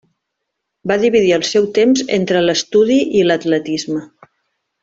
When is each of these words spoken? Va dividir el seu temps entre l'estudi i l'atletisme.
Va 0.91 0.97
dividir 1.03 1.29
el 1.37 1.45
seu 1.51 1.69
temps 1.77 2.03
entre 2.19 2.43
l'estudi 2.49 2.99
i 3.21 3.25
l'atletisme. 3.29 4.03